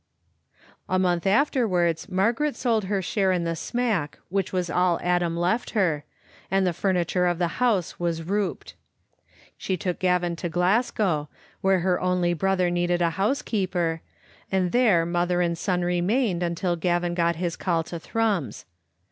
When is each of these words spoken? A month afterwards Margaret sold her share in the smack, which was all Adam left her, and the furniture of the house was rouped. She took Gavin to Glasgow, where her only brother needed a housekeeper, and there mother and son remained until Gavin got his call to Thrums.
A 0.89 0.97
month 0.97 1.27
afterwards 1.27 2.09
Margaret 2.09 2.55
sold 2.55 2.85
her 2.85 3.03
share 3.03 3.31
in 3.31 3.43
the 3.43 3.55
smack, 3.55 4.17
which 4.29 4.51
was 4.51 4.67
all 4.67 4.99
Adam 5.03 5.37
left 5.37 5.69
her, 5.77 6.05
and 6.49 6.65
the 6.65 6.73
furniture 6.73 7.27
of 7.27 7.37
the 7.37 7.61
house 7.61 7.99
was 7.99 8.23
rouped. 8.23 8.73
She 9.59 9.77
took 9.77 9.99
Gavin 9.99 10.35
to 10.37 10.49
Glasgow, 10.49 11.29
where 11.61 11.81
her 11.81 12.01
only 12.01 12.33
brother 12.33 12.71
needed 12.71 12.99
a 13.03 13.11
housekeeper, 13.11 14.01
and 14.51 14.71
there 14.71 15.05
mother 15.05 15.39
and 15.39 15.55
son 15.55 15.83
remained 15.83 16.41
until 16.41 16.75
Gavin 16.75 17.13
got 17.13 17.35
his 17.35 17.55
call 17.55 17.83
to 17.83 17.99
Thrums. 17.99 18.65